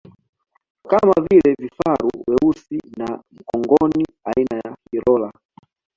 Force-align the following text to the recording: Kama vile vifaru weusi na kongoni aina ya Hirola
Kama 0.89 1.13
vile 1.29 1.55
vifaru 1.59 2.09
weusi 2.27 2.77
na 2.97 3.23
kongoni 3.45 4.05
aina 4.25 4.57
ya 4.65 4.77
Hirola 4.91 5.31